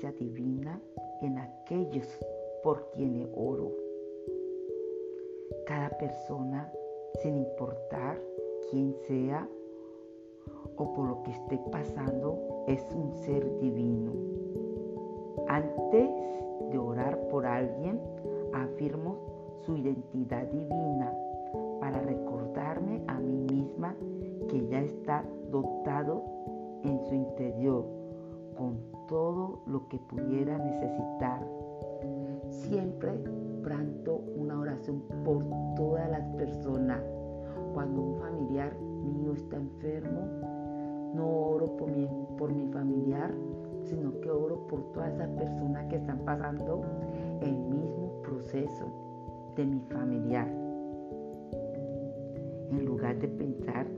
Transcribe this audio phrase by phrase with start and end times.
[0.00, 0.06] que
[2.62, 3.70] por quien oro.
[5.66, 6.72] Cada persona,
[7.22, 8.18] sin importar
[8.70, 9.46] quién sea
[10.76, 14.12] o por lo que esté pasando, es un ser divino.
[15.48, 16.10] Antes
[16.70, 18.00] de orar por alguien,
[18.54, 19.16] afirmo
[19.66, 21.14] su identidad divina
[21.80, 23.94] para recordarme a mí misma
[24.48, 26.22] que ya está dotado
[26.84, 27.84] en su interior
[28.56, 28.78] con
[29.10, 31.44] todo lo que pudiera necesitar.
[32.48, 33.12] Siempre
[33.62, 37.02] pranto una oración por todas las personas.
[37.74, 40.20] Cuando un familiar mío está enfermo,
[41.14, 43.34] no oro por mi, por mi familiar,
[43.82, 46.82] sino que oro por todas esas personas que están pasando
[47.40, 48.86] el mismo proceso
[49.56, 50.46] de mi familiar.
[52.70, 53.88] En lugar de pensar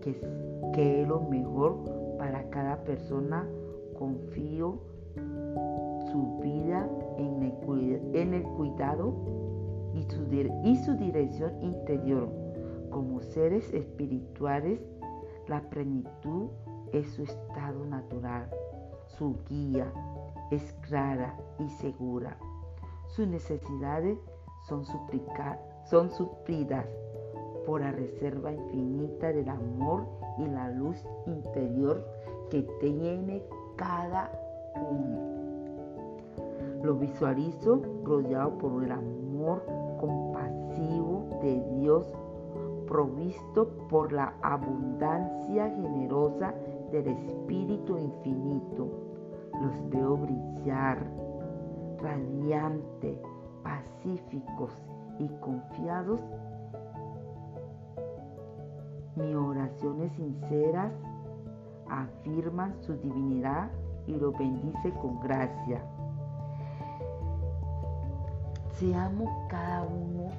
[0.00, 0.20] que,
[0.74, 1.78] que es lo mejor
[2.18, 3.46] para cada persona,
[4.00, 4.80] confío
[6.10, 7.42] su vida en
[8.32, 9.12] el, cuidado
[9.92, 10.26] y su,
[10.64, 12.30] y su dirección interior.
[12.90, 14.80] Como seres espirituales,
[15.48, 16.48] la plenitud
[16.94, 18.48] es su estado natural.
[19.18, 19.92] Su guía
[20.50, 22.38] es clara y segura.
[23.08, 24.18] Sus necesidades
[24.66, 24.82] son,
[25.84, 26.86] son suplidas
[27.66, 30.06] por la reserva infinita del amor
[30.38, 32.02] y la luz interior
[32.50, 33.42] que tiene
[33.80, 34.30] cada
[34.74, 35.18] uno.
[36.82, 39.64] Lo visualizo rodeado por el amor
[39.98, 42.06] compasivo de Dios,
[42.86, 46.54] provisto por la abundancia generosa
[46.92, 48.88] del Espíritu Infinito.
[49.62, 50.98] Los veo brillar,
[52.02, 53.18] radiantes,
[53.62, 54.72] pacíficos
[55.18, 56.20] y confiados.
[59.16, 60.92] Mis oraciones sinceras
[61.90, 63.70] afirman su divinidad
[64.06, 65.84] y lo bendice con gracia.
[68.72, 70.30] Seamos cada uno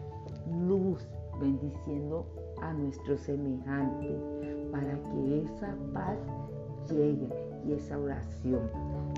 [0.68, 1.08] luz
[1.40, 2.26] bendiciendo
[2.62, 4.18] a nuestro semejante
[4.72, 6.18] para que esa paz
[6.90, 7.30] llegue
[7.66, 8.62] y esa oración.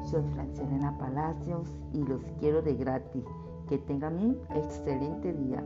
[0.06, 3.24] Soy Francelena Palacios y los quiero de gratis.
[3.70, 5.64] Que tengan un excelente día.